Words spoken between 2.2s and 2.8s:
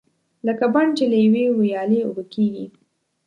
کېږي.